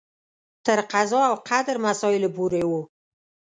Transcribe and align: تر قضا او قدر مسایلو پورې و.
تر 0.65 0.79
قضا 0.93 1.21
او 1.31 1.35
قدر 1.49 1.75
مسایلو 1.87 2.29
پورې 2.35 2.61
و. 2.69 2.71